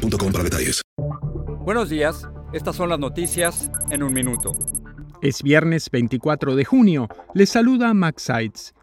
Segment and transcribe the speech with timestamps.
[0.00, 0.82] boostmobile.com para detalles.
[1.64, 4.52] Buenos días, estas son las noticias en un minuto.
[5.22, 7.08] Es viernes 24 de junio.
[7.34, 8.74] Les saluda Max Sides.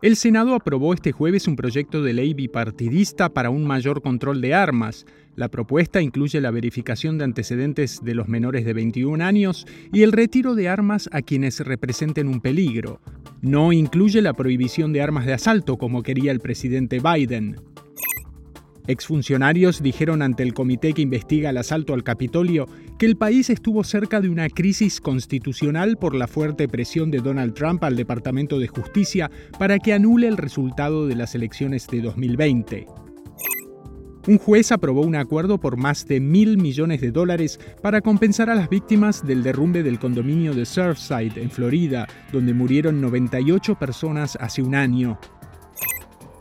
[0.00, 4.54] El Senado aprobó este jueves un proyecto de ley bipartidista para un mayor control de
[4.54, 5.06] armas.
[5.34, 10.12] La propuesta incluye la verificación de antecedentes de los menores de 21 años y el
[10.12, 13.00] retiro de armas a quienes representen un peligro.
[13.40, 17.56] No incluye la prohibición de armas de asalto como quería el presidente Biden.
[18.88, 22.66] Exfuncionarios dijeron ante el comité que investiga el asalto al Capitolio
[22.98, 27.52] que el país estuvo cerca de una crisis constitucional por la fuerte presión de Donald
[27.52, 32.86] Trump al Departamento de Justicia para que anule el resultado de las elecciones de 2020.
[34.26, 38.54] Un juez aprobó un acuerdo por más de mil millones de dólares para compensar a
[38.54, 44.62] las víctimas del derrumbe del condominio de Surfside, en Florida, donde murieron 98 personas hace
[44.62, 45.18] un año.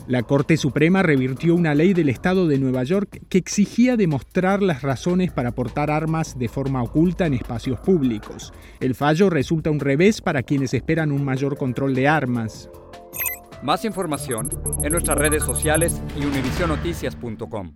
[0.07, 4.81] La Corte Suprema revirtió una ley del Estado de Nueva York que exigía demostrar las
[4.81, 8.53] razones para portar armas de forma oculta en espacios públicos.
[8.79, 12.69] El fallo resulta un revés para quienes esperan un mayor control de armas.
[13.61, 14.49] Más información
[14.81, 17.73] en nuestras redes sociales y univisionoticias.com.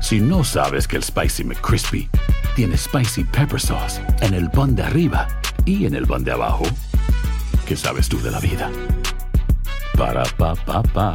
[0.00, 2.08] Si no sabes que el Spicy McCrispy
[2.56, 5.28] tiene Spicy Pepper Sauce en el pan de arriba
[5.66, 6.64] y en el pan de abajo,
[7.66, 8.70] ¿qué sabes tú de la vida?
[9.98, 11.06] Ba-da-ba-ba-ba